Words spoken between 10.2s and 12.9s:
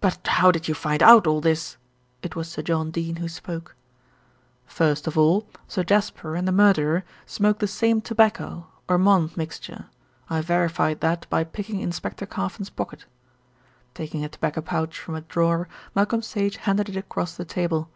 I verified that by picking Inspector Carfon's